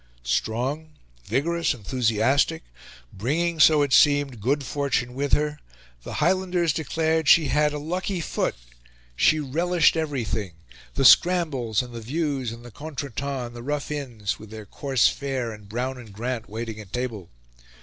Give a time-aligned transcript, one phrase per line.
[0.23, 0.93] Strong,
[1.25, 2.63] vigorous, enthusiastic,
[3.13, 5.59] bringing, so it seemed, good fortune with her
[6.01, 8.55] the Highlanders declared she had "a lucky foot"
[9.15, 10.53] she relished everything
[10.95, 15.07] the scrambles and the views and the contretemps and the rough inns with their coarse
[15.07, 17.29] fare and Brown and Grant waiting at table.